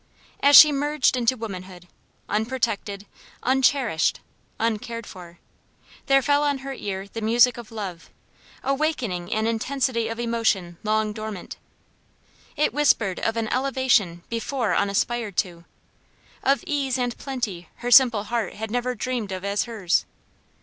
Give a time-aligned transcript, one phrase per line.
[0.41, 1.87] As she merged into womanhood,
[2.27, 3.05] unprotected,
[3.43, 4.19] uncherished,
[4.59, 5.37] uncared for,
[6.07, 8.09] there fell on her ear the music of love,
[8.63, 11.57] awakening an intensity of emotion long dormant.
[12.57, 15.65] It whispered of an elevation before unaspired to;
[16.41, 20.05] of ease and plenty her simple heart had never dreamed of as hers.